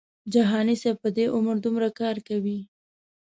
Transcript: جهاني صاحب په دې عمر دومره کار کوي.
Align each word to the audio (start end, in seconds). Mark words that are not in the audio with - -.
جهاني 0.33 0.75
صاحب 0.81 0.97
په 1.03 1.09
دې 1.17 1.25
عمر 1.35 1.55
دومره 1.63 1.87
کار 1.99 2.15
کوي. 2.27 2.59